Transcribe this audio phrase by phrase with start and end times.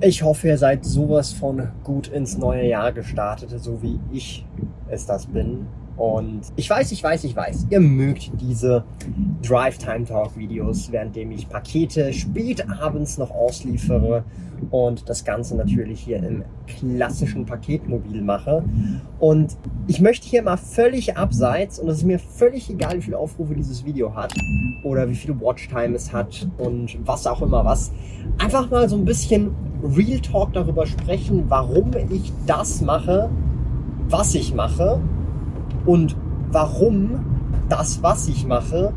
[0.00, 4.46] Ich hoffe, ihr seid sowas von gut ins neue Jahr gestartet, so wie ich
[4.88, 5.66] es das bin.
[5.98, 8.84] Und ich weiß, ich weiß, ich weiß, ihr mögt diese
[9.42, 14.22] Drive Time Talk Videos, währenddem ich Pakete spät abends noch ausliefere
[14.70, 18.62] und das Ganze natürlich hier im klassischen Paketmobil mache.
[19.18, 19.56] Und
[19.88, 23.54] ich möchte hier mal völlig abseits, und es ist mir völlig egal, wie viele Aufrufe
[23.54, 24.32] dieses Video hat
[24.84, 27.90] oder wie viel Watchtime es hat und was auch immer was,
[28.38, 29.50] einfach mal so ein bisschen
[29.82, 33.30] Real Talk darüber sprechen, warum ich das mache,
[34.08, 35.00] was ich mache
[35.88, 36.14] und
[36.52, 37.24] warum
[37.70, 38.92] das, was ich mache,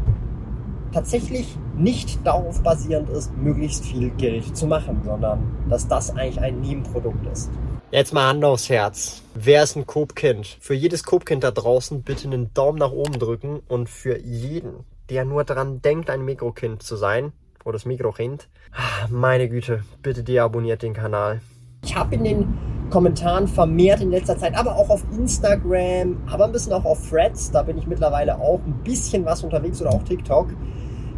[0.92, 6.60] tatsächlich nicht darauf basierend ist, möglichst viel Geld zu machen, sondern dass das eigentlich ein
[6.60, 7.50] Nebenprodukt ist.
[7.92, 9.22] Jetzt mal Hand aufs Herz.
[9.36, 10.58] Wer ist ein Coop-Kind?
[10.60, 15.24] Für jedes Coop-Kind da draußen bitte einen Daumen nach oben drücken und für jeden, der
[15.24, 17.32] nur daran denkt, ein Mikrokind zu sein,
[17.64, 21.40] oder das Mikrokind, ah, meine Güte, bitte deabonniert den Kanal.
[21.84, 22.51] Ich habe in den
[22.92, 27.50] Kommentaren vermehrt in letzter Zeit, aber auch auf Instagram, aber ein bisschen auch auf Threads,
[27.50, 30.50] da bin ich mittlerweile auch ein bisschen was unterwegs oder auch TikTok,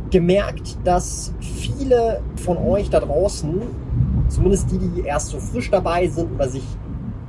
[0.10, 3.62] gemerkt, dass viele von euch da draußen,
[4.30, 6.64] zumindest die, die erst so frisch dabei sind oder sich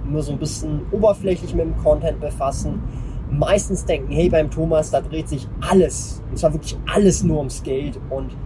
[0.05, 2.83] nur so ein bisschen oberflächlich mit dem Content befassen,
[3.31, 7.63] meistens denken, hey, beim Thomas, da dreht sich alles, und zwar wirklich alles nur ums
[7.63, 8.37] Geld und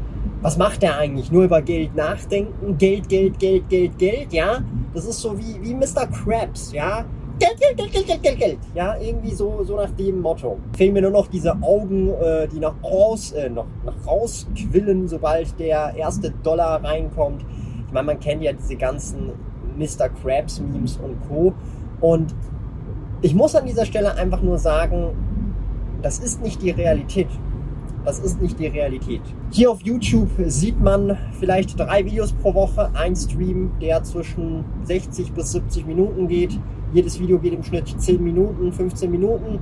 [0.40, 1.32] was macht der eigentlich?
[1.32, 2.78] Nur über Geld nachdenken?
[2.78, 4.60] Geld, Geld, Geld, Geld, Geld, ja?
[4.94, 6.06] Das ist so wie, wie Mr.
[6.06, 7.04] Krabs, ja?
[7.38, 8.58] Geld, Geld, Geld, Geld, Geld, Geld.
[8.74, 10.58] Ja, irgendwie so, so nach dem Motto.
[10.76, 15.58] Fehlen mir nur noch diese Augen, äh, die nach raus, äh, noch, nach rausquillen, sobald
[15.60, 17.44] der erste Dollar reinkommt.
[17.86, 19.30] Ich meine, man kennt ja diese ganzen
[19.76, 20.08] Mr.
[20.08, 21.54] Krabs Memes und Co.
[22.00, 22.34] Und
[23.22, 25.10] ich muss an dieser Stelle einfach nur sagen,
[26.02, 27.28] das ist nicht die Realität.
[28.04, 29.20] Das ist nicht die Realität.
[29.50, 35.32] Hier auf YouTube sieht man vielleicht drei Videos pro Woche, ein Stream, der zwischen 60
[35.32, 36.58] bis 70 Minuten geht.
[36.92, 39.58] Jedes Video geht im Schnitt 10 Minuten, 15 Minuten.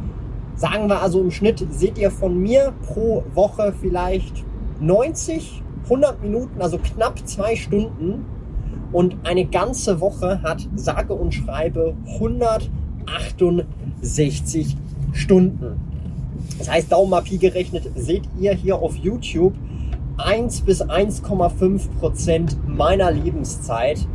[0.55, 4.45] Sagen wir also im Schnitt seht ihr von mir pro Woche vielleicht
[4.81, 8.25] 90, 100 Minuten, also knapp zwei Stunden.
[8.93, 14.77] Und eine ganze Woche hat sage und schreibe 168
[15.13, 15.96] Stunden.
[16.59, 19.55] Das heißt, Daumen mal Pi gerechnet, seht ihr hier auf YouTube
[20.19, 24.07] 1 bis 1,5 Prozent meiner Lebenszeit,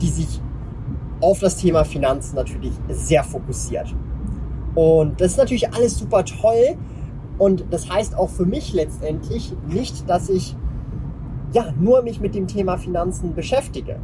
[0.00, 0.40] die sich
[1.20, 3.94] auf das Thema Finanzen natürlich sehr fokussiert.
[4.74, 6.76] Und das ist natürlich alles super toll.
[7.38, 10.56] Und das heißt auch für mich letztendlich nicht, dass ich
[11.52, 14.00] ja nur mich mit dem Thema Finanzen beschäftige,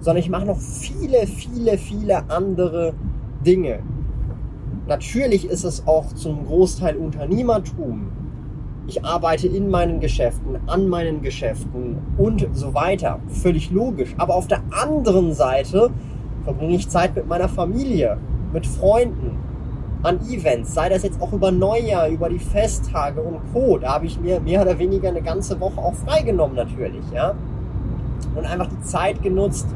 [0.00, 2.94] sondern ich mache noch viele, viele, viele andere
[3.44, 3.80] Dinge.
[4.90, 8.10] Natürlich ist es auch zum Großteil Unternehmertum.
[8.88, 13.20] Ich arbeite in meinen Geschäften, an meinen Geschäften und so weiter.
[13.28, 14.12] Völlig logisch.
[14.18, 15.90] Aber auf der anderen Seite
[16.42, 18.18] verbringe ich Zeit mit meiner Familie,
[18.52, 19.36] mit Freunden,
[20.02, 23.78] an Events, sei das jetzt auch über Neujahr, über die Festtage und Co.
[23.78, 27.36] Da habe ich mir mehr oder weniger eine ganze Woche auch freigenommen natürlich, ja.
[28.34, 29.68] Und einfach die Zeit genutzt,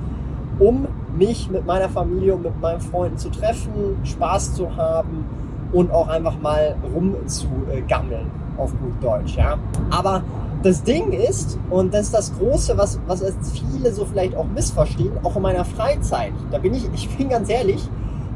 [0.59, 5.25] um mich mit meiner Familie und mit meinen Freunden zu treffen, Spaß zu haben
[5.73, 9.59] und auch einfach mal rumzugammeln, auf gut Deutsch, ja.
[9.91, 10.23] Aber
[10.63, 13.23] das Ding ist, und das ist das Große, was, was
[13.53, 17.51] viele so vielleicht auch missverstehen, auch in meiner Freizeit, da bin ich, ich bin ganz
[17.51, 17.89] ehrlich,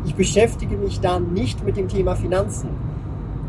[0.05, 2.71] ich beschäftige mich da nicht mit dem Thema Finanzen.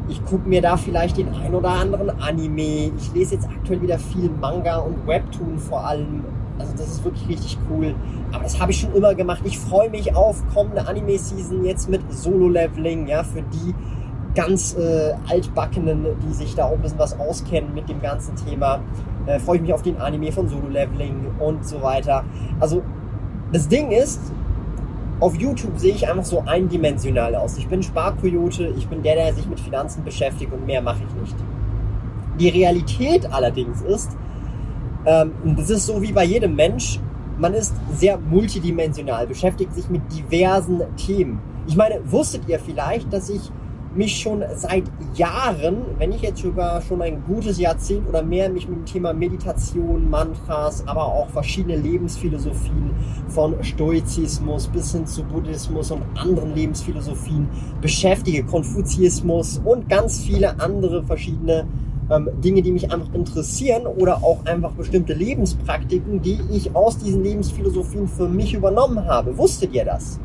[0.08, 2.92] Ich gucke mir da vielleicht den ein oder anderen Anime.
[2.98, 6.24] Ich lese jetzt aktuell wieder viel Manga und Webtoon vor allem
[6.60, 7.96] also das ist wirklich richtig cool.
[8.32, 9.42] Aber das habe ich schon immer gemacht.
[9.44, 13.74] Ich freue mich auf kommende Anime-Season jetzt mit Solo-Leveling, ja, für die
[14.36, 18.80] ganz äh, altbackenen, die sich da auch ein bisschen was auskennen mit dem ganzen Thema.
[19.26, 22.24] Äh, freue ich mich auf den Anime von Solo-Leveling und so weiter.
[22.60, 22.84] Also
[23.52, 24.22] das Ding ist,
[25.20, 27.58] auf YouTube sehe ich einfach so eindimensional aus.
[27.58, 31.22] Ich bin Sparkoyote, ich bin der, der sich mit Finanzen beschäftigt und mehr mache ich
[31.22, 31.36] nicht.
[32.40, 34.16] Die Realität allerdings ist,
[35.06, 37.00] ähm, das ist so wie bei jedem Mensch.
[37.38, 41.40] Man ist sehr multidimensional, beschäftigt sich mit diversen Themen.
[41.68, 43.52] Ich meine, wusstet ihr vielleicht, dass ich
[43.96, 44.84] mich schon seit
[45.16, 49.14] Jahren, wenn nicht jetzt sogar schon ein gutes Jahrzehnt oder mehr, mich mit dem Thema
[49.14, 52.92] Meditation, Mantras, aber auch verschiedene Lebensphilosophien
[53.30, 57.48] von Stoizismus bis hin zu Buddhismus und anderen Lebensphilosophien
[57.82, 61.66] beschäftige, Konfuziismus und ganz viele andere verschiedene
[62.10, 67.24] ähm, Dinge, die mich einfach interessieren oder auch einfach bestimmte Lebenspraktiken, die ich aus diesen
[67.24, 69.38] Lebensphilosophien für mich übernommen habe.
[69.38, 70.20] Wusstet ihr das?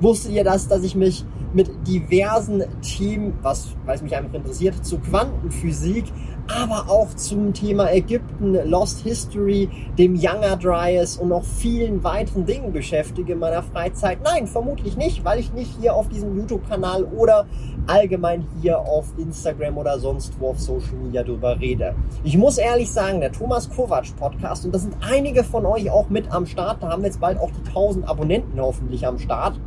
[0.00, 1.24] Wusstet ihr das, dass ich mich
[1.54, 6.04] mit diversen Themen, was, weil es mich einfach interessiert, zu Quantenphysik,
[6.48, 9.68] aber auch zum Thema Ägypten, Lost History,
[9.98, 14.18] dem Younger Dryas und noch vielen weiteren Dingen beschäftige in meiner Freizeit?
[14.22, 17.46] Nein, vermutlich nicht, weil ich nicht hier auf diesem YouTube-Kanal oder
[17.86, 21.94] allgemein hier auf Instagram oder sonst wo auf Social Media drüber rede.
[22.24, 26.08] Ich muss ehrlich sagen, der Thomas Kovac Podcast, und da sind einige von euch auch
[26.08, 29.58] mit am Start, da haben wir jetzt bald auch die 1000 Abonnenten hoffentlich am Start.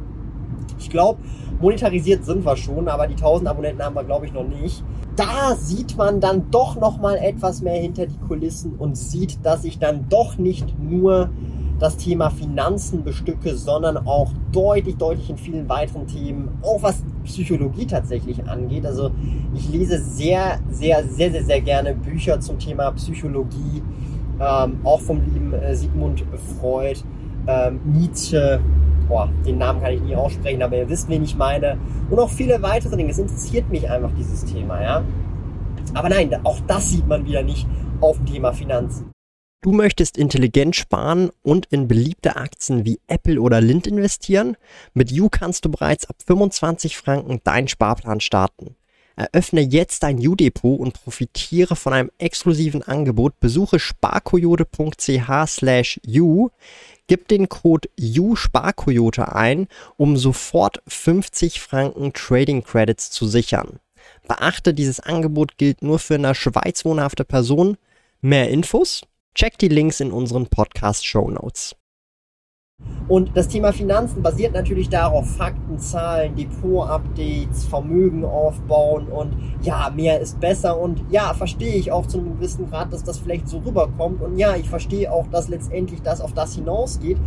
[0.77, 1.19] Ich glaube,
[1.59, 4.83] monetarisiert sind wir schon, aber die 1000 Abonnenten haben wir, glaube ich, noch nicht.
[5.15, 9.63] Da sieht man dann doch noch mal etwas mehr hinter die Kulissen und sieht, dass
[9.63, 11.29] ich dann doch nicht nur
[11.79, 17.85] das Thema Finanzen bestücke, sondern auch deutlich, deutlich in vielen weiteren Themen, auch was Psychologie
[17.85, 18.85] tatsächlich angeht.
[18.85, 19.11] Also
[19.53, 23.81] ich lese sehr, sehr, sehr, sehr, sehr gerne Bücher zum Thema Psychologie,
[24.39, 26.23] ähm, auch vom lieben äh, Sigmund
[26.59, 27.01] Freud,
[27.47, 28.59] ähm, Nietzsche,
[29.07, 31.77] boah, den Namen kann ich nie aussprechen, aber ihr wisst, wen ich meine.
[32.09, 33.11] Und auch viele weitere Dinge.
[33.11, 35.03] Es interessiert mich einfach dieses Thema, ja.
[35.93, 37.67] Aber nein, auch das sieht man wieder nicht
[38.01, 39.11] auf dem Thema Finanzen.
[39.61, 44.57] Du möchtest intelligent sparen und in beliebte Aktien wie Apple oder Lind investieren?
[44.93, 48.75] Mit You kannst du bereits ab 25 Franken deinen Sparplan starten.
[49.15, 53.39] Eröffne jetzt dein U-Depot und profitiere von einem exklusiven Angebot.
[53.39, 56.49] Besuche sparkoyote.ch slash U.
[57.07, 59.67] Gib den Code USparkoyote ein,
[59.97, 63.79] um sofort 50 Franken Trading Credits zu sichern.
[64.27, 67.77] Beachte, dieses Angebot gilt nur für eine Schweiz wohnhafte Person.
[68.21, 69.03] Mehr Infos?
[69.35, 71.75] Check die Links in unseren Podcast Show Notes.
[73.07, 80.19] Und das Thema Finanzen basiert natürlich darauf, Fakten, Zahlen, Depot-Updates, Vermögen aufbauen und ja, mehr
[80.19, 80.79] ist besser.
[80.79, 84.21] Und ja, verstehe ich auch zu einem gewissen Grad, dass das vielleicht so rüberkommt.
[84.21, 87.17] Und ja, ich verstehe auch, dass letztendlich das auf das hinausgeht.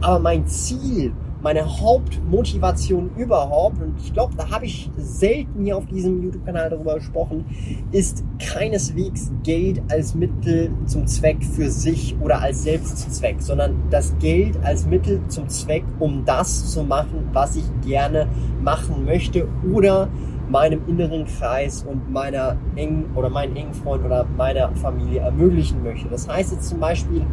[0.00, 5.86] Aber mein Ziel meine Hauptmotivation überhaupt, und ich glaube, da habe ich selten hier auf
[5.86, 7.44] diesem YouTube-Kanal darüber gesprochen,
[7.92, 14.58] ist keineswegs Geld als Mittel zum Zweck für sich oder als Selbstzweck, sondern das Geld
[14.64, 18.28] als Mittel zum Zweck, um das zu machen, was ich gerne
[18.62, 20.08] machen möchte oder
[20.50, 26.08] meinem inneren Kreis und meiner engen oder meinen engen Freund oder meiner Familie ermöglichen möchte.
[26.08, 27.24] Das heißt jetzt zum Beispiel,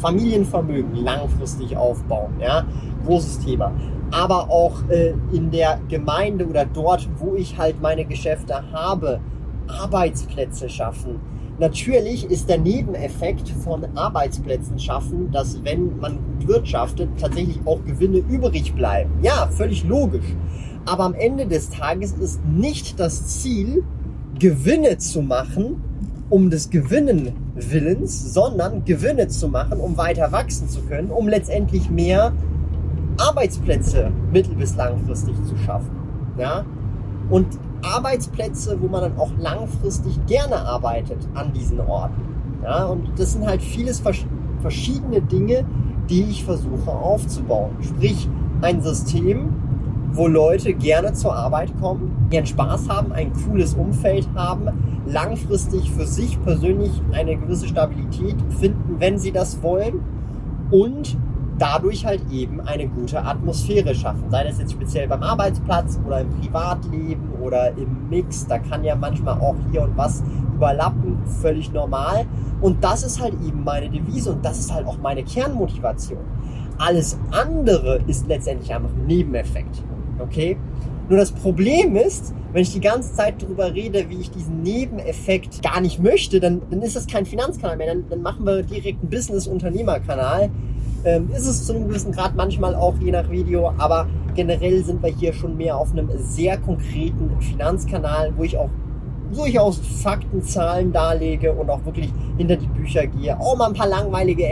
[0.00, 2.64] Familienvermögen langfristig aufbauen, ja,
[3.04, 3.72] großes Thema.
[4.10, 9.20] Aber auch äh, in der Gemeinde oder dort, wo ich halt meine Geschäfte habe,
[9.66, 11.20] Arbeitsplätze schaffen.
[11.58, 18.18] Natürlich ist der Nebeneffekt von Arbeitsplätzen schaffen, dass wenn man gut wirtschaftet, tatsächlich auch Gewinne
[18.18, 19.10] übrig bleiben.
[19.22, 20.36] Ja, völlig logisch.
[20.84, 23.82] Aber am Ende des Tages ist nicht das Ziel,
[24.38, 25.82] Gewinne zu machen,
[26.28, 31.90] um des Gewinnen Willens, sondern Gewinne zu machen, um weiter wachsen zu können, um letztendlich
[31.90, 32.32] mehr
[33.18, 35.90] Arbeitsplätze mittel- bis langfristig zu schaffen.
[36.38, 36.64] Ja?
[37.30, 37.46] Und
[37.82, 42.20] Arbeitsplätze, wo man dann auch langfristig gerne arbeitet an diesen Orten.
[42.62, 42.86] Ja?
[42.86, 44.02] Und das sind halt vieles
[44.60, 45.64] verschiedene Dinge,
[46.10, 47.70] die ich versuche aufzubauen.
[47.80, 48.28] Sprich,
[48.60, 49.48] ein System,
[50.12, 54.68] wo Leute gerne zur Arbeit kommen, ihren Spaß haben, ein cooles Umfeld haben,
[55.06, 60.00] langfristig für sich persönlich eine gewisse Stabilität finden, wenn sie das wollen
[60.70, 61.16] und
[61.58, 64.30] dadurch halt eben eine gute Atmosphäre schaffen.
[64.30, 68.46] Sei das jetzt speziell beim Arbeitsplatz oder im Privatleben oder im Mix.
[68.46, 70.22] Da kann ja manchmal auch hier und was
[70.54, 72.26] überlappen, völlig normal.
[72.60, 76.20] Und das ist halt eben meine Devise und das ist halt auch meine Kernmotivation.
[76.78, 79.82] Alles andere ist letztendlich einfach ein Nebeneffekt.
[80.18, 80.56] Okay?
[81.08, 85.62] Nur das Problem ist, wenn ich die ganze Zeit darüber rede, wie ich diesen Nebeneffekt
[85.62, 87.94] gar nicht möchte, dann, dann ist das kein Finanzkanal mehr.
[87.94, 90.50] Dann, dann machen wir direkt einen Business-Unternehmer-Kanal.
[91.04, 95.02] Ähm, ist es zu einem gewissen Grad manchmal auch je nach Video, aber generell sind
[95.02, 98.70] wir hier schon mehr auf einem sehr konkreten Finanzkanal, wo ich auch
[99.32, 103.38] durchaus Fakten, Zahlen darlege und auch wirklich hinter die Bücher gehe.
[103.38, 104.46] Auch mal ein paar langweilige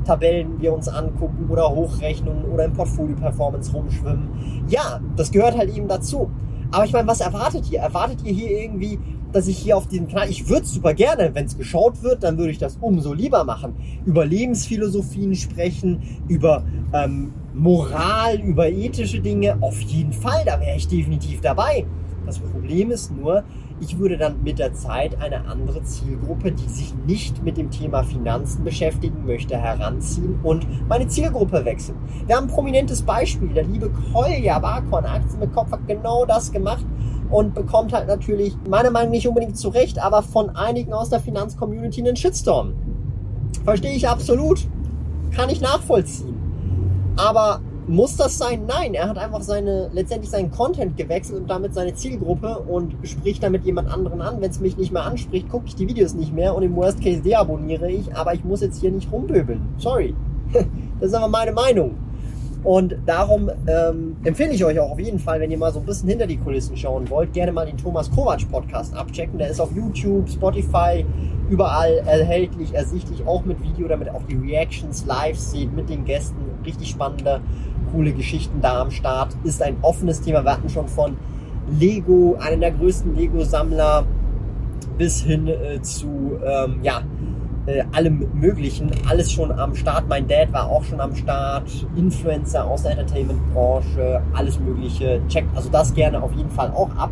[0.00, 4.64] Excel-Tabellen wir uns angucken oder Hochrechnungen oder im Portfolio-Performance rumschwimmen.
[4.68, 6.30] Ja, das gehört halt eben dazu.
[6.72, 7.80] Aber ich meine, was erwartet ihr?
[7.80, 8.98] Erwartet ihr hier irgendwie
[9.32, 12.24] dass ich hier auf diesem Kanal, ich würde es super gerne, wenn es geschaut wird,
[12.24, 13.76] dann würde ich das umso lieber machen.
[14.04, 20.88] Über Lebensphilosophien sprechen, über ähm, Moral, über ethische Dinge, auf jeden Fall, da wäre ich
[20.88, 21.86] definitiv dabei.
[22.26, 23.44] Das Problem ist nur,
[23.80, 28.04] ich würde dann mit der Zeit eine andere Zielgruppe, die sich nicht mit dem Thema
[28.04, 31.96] Finanzen beschäftigen möchte, heranziehen und meine Zielgruppe wechseln.
[32.26, 33.48] Wir haben ein prominentes Beispiel.
[33.48, 36.84] Der liebe Kolja Barkorn, Aktien mit Kopf, hat genau das gemacht
[37.30, 41.20] und bekommt halt natürlich, meiner Meinung nach nicht unbedingt zurecht, aber von einigen aus der
[41.20, 42.74] Finanzcommunity einen Shitstorm.
[43.64, 44.66] Verstehe ich absolut.
[45.30, 46.34] Kann ich nachvollziehen.
[47.16, 47.60] Aber
[47.90, 48.64] muss das sein?
[48.66, 53.42] Nein, er hat einfach seine, letztendlich seinen Content gewechselt und damit seine Zielgruppe und spricht
[53.42, 54.40] damit jemand anderen an.
[54.40, 57.02] Wenn es mich nicht mehr anspricht, gucke ich die Videos nicht mehr und im Worst
[57.02, 59.60] Case deabonniere ich, aber ich muss jetzt hier nicht rumböbeln.
[59.78, 60.14] Sorry.
[61.00, 61.94] Das ist aber meine Meinung.
[62.62, 65.86] Und darum ähm, empfehle ich euch auch auf jeden Fall, wenn ihr mal so ein
[65.86, 69.38] bisschen hinter die Kulissen schauen wollt, gerne mal den Thomas Kovac Podcast abchecken.
[69.38, 71.06] Der ist auf YouTube, Spotify,
[71.48, 76.36] überall erhältlich, ersichtlich, auch mit Video, damit auch die Reactions live seht mit den Gästen.
[76.66, 77.40] Richtig spannende,
[77.92, 79.36] coole Geschichten da am Start.
[79.44, 80.44] Ist ein offenes Thema.
[80.44, 81.16] Wir hatten schon von
[81.78, 84.04] Lego, einen der größten Lego-Sammler,
[84.98, 87.02] bis hin äh, zu, ähm, ja,
[87.66, 90.08] äh, allem Möglichen, alles schon am Start.
[90.08, 95.20] Mein Dad war auch schon am Start, Influencer aus der Entertainment-Branche, alles Mögliche.
[95.28, 97.10] Checkt also das gerne auf jeden Fall auch ab.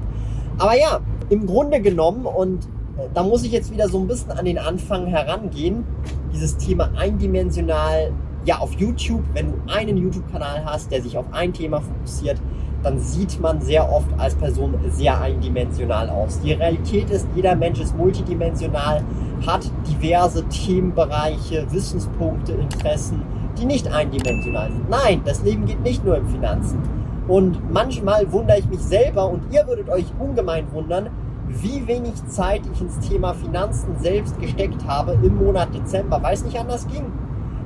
[0.58, 2.64] Aber ja, im Grunde genommen, und
[2.97, 5.85] äh, da muss ich jetzt wieder so ein bisschen an den Anfang herangehen,
[6.32, 8.12] dieses Thema eindimensional,
[8.45, 12.40] ja, auf YouTube, wenn du einen YouTube-Kanal hast, der sich auf ein Thema fokussiert,
[12.83, 16.40] dann sieht man sehr oft als Person sehr eindimensional aus.
[16.40, 19.02] Die Realität ist, jeder Mensch ist multidimensional,
[19.47, 23.23] hat diverse Themenbereiche, Wissenspunkte, Interessen,
[23.59, 24.88] die nicht eindimensional sind.
[24.88, 26.78] Nein, das Leben geht nicht nur im Finanzen.
[27.26, 31.11] Und manchmal wundere ich mich selber und ihr würdet euch ungemein wundern,
[31.49, 36.45] wie wenig Zeit ich ins Thema Finanzen selbst gesteckt habe im Monat Dezember, weil es
[36.45, 37.07] nicht anders ging.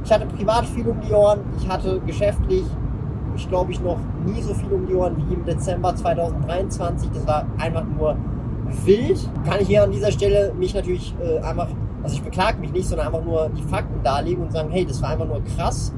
[0.04, 2.64] Ich hatte privat viel um die Ohren, ich hatte geschäftlich
[3.36, 7.10] ich glaube ich noch nie so viel um die Ohren wie im Dezember 2023.
[7.14, 8.16] Das war einfach nur
[8.84, 9.18] wild.
[9.44, 11.68] Kann ich hier an dieser Stelle mich natürlich äh, einfach,
[12.02, 15.00] also ich beklage mich nicht, sondern einfach nur die Fakten darlegen und sagen, hey, das
[15.02, 15.92] war einfach nur krass.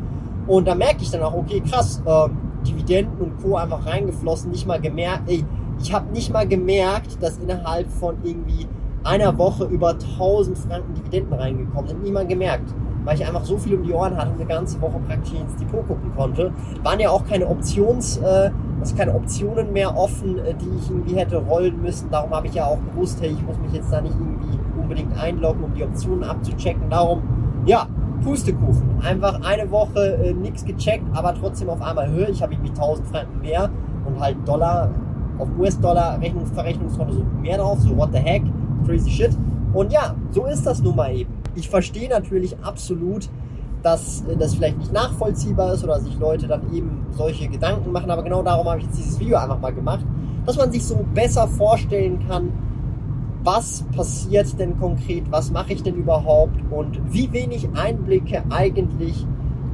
[0.46, 2.28] Und da merke ich dann auch, okay, krass, äh,
[2.66, 3.56] Dividenden und Co.
[3.56, 5.44] einfach reingeflossen, nicht mal gemerkt, ey,
[5.80, 8.66] ich habe nicht mal gemerkt, dass innerhalb von irgendwie
[9.02, 12.02] einer Woche über 1000 Franken Dividenden reingekommen sind.
[12.02, 12.73] Niemand gemerkt
[13.04, 15.56] weil ich einfach so viel um die Ohren hatte und eine ganze Woche praktisch ins
[15.56, 16.52] Depot gucken konnte.
[16.82, 21.16] Waren ja auch keine Options, äh, also keine Optionen mehr offen, äh, die ich irgendwie
[21.16, 22.11] hätte rollen müssen.
[22.11, 25.18] Darum habe ich ja auch gewusst, hey, ich muss mich jetzt da nicht irgendwie unbedingt
[25.18, 26.88] einloggen, um die Optionen abzuchecken.
[26.88, 27.23] Darum,
[27.66, 27.87] ja,
[28.23, 29.00] Pustekuchen.
[29.02, 32.30] Einfach eine Woche äh, nichts gecheckt, aber trotzdem auf einmal höher.
[32.30, 33.68] Ich habe irgendwie 1000 Franken mehr
[34.06, 34.90] und halt Dollar
[35.38, 37.80] auf US-Dollar Rechnungsverrechnungskonto so mehr drauf.
[37.80, 38.42] So, what the heck?
[38.87, 39.37] Crazy shit.
[39.73, 43.28] Und ja, so ist das nun mal eben ich verstehe natürlich absolut,
[43.82, 48.11] dass äh, das vielleicht nicht nachvollziehbar ist oder sich Leute dann eben solche Gedanken machen.
[48.11, 50.04] Aber genau darum habe ich jetzt dieses Video einfach mal gemacht,
[50.46, 52.52] dass man sich so besser vorstellen kann,
[53.44, 59.26] was passiert denn konkret, was mache ich denn überhaupt und wie wenig Einblicke eigentlich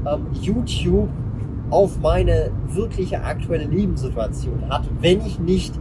[0.06, 1.08] ähm, YouTube
[1.70, 5.78] auf meine wirkliche aktuelle Lebenssituation hat, wenn ich nicht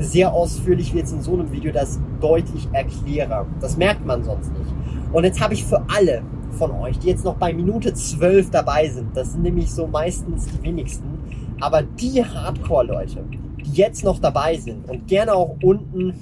[0.00, 3.46] sehr ausführlich wie jetzt in so einem Video das deutlich erkläre.
[3.60, 4.72] Das merkt man sonst nicht.
[5.12, 8.88] Und jetzt habe ich für alle von euch, die jetzt noch bei Minute 12 dabei
[8.88, 11.18] sind, das sind nämlich so meistens die wenigsten,
[11.60, 13.24] aber die Hardcore-Leute,
[13.64, 16.14] die jetzt noch dabei sind und gerne auch unten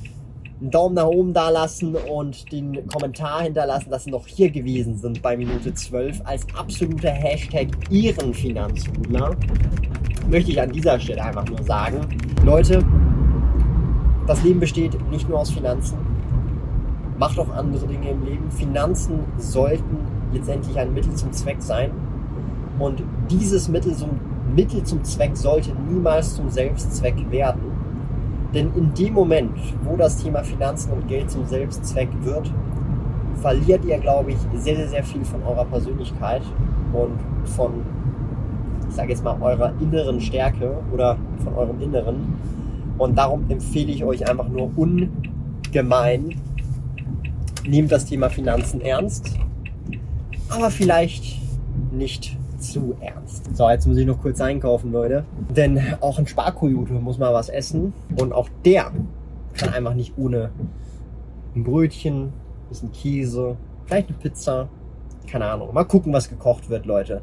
[0.61, 4.97] einen Daumen nach oben da lassen und den Kommentar hinterlassen, dass sie noch hier gewesen
[4.99, 9.37] sind bei Minute 12 als absoluter Hashtag ihren Finanzrudler,
[10.29, 12.01] möchte ich an dieser Stelle einfach nur sagen,
[12.45, 12.85] Leute,
[14.29, 15.97] das Leben besteht nicht nur aus Finanzen,
[17.19, 18.51] macht auch andere Dinge im Leben.
[18.51, 19.97] Finanzen sollten
[20.33, 21.91] letztendlich ein Mittel zum Zweck sein.
[22.79, 24.11] Und dieses Mittel zum,
[24.55, 27.63] Mittel zum Zweck sollte niemals zum Selbstzweck werden.
[28.55, 32.53] Denn in dem Moment, wo das Thema Finanzen und Geld zum Selbstzweck wird,
[33.37, 36.43] verliert ihr, glaube ich, sehr, sehr, sehr viel von eurer Persönlichkeit
[36.93, 37.19] und
[37.49, 37.73] von,
[38.89, 42.37] ich sage jetzt mal, eurer inneren Stärke oder von eurem Inneren.
[42.99, 46.37] Und darum empfehle ich euch einfach nur ungemein,
[47.67, 49.37] nehmt das Thema Finanzen ernst,
[50.49, 51.39] aber vielleicht
[51.93, 53.57] nicht zu ernst.
[53.57, 55.25] So, jetzt muss ich noch kurz einkaufen, Leute.
[55.55, 57.93] Denn auch ein Sparkojute muss mal was essen.
[58.17, 58.91] Und auch der
[59.55, 60.51] kann einfach nicht ohne
[61.55, 62.33] ein Brötchen, ein
[62.69, 64.69] bisschen Käse, vielleicht eine Pizza.
[65.27, 65.73] Keine Ahnung.
[65.73, 67.23] Mal gucken, was gekocht wird, Leute.